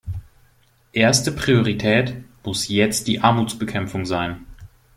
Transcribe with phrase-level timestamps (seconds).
[0.93, 4.47] Erste Priorität muss jetzt die Armutsbekämpfung sein.